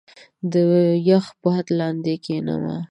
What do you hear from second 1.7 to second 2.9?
لاندې کښېنه.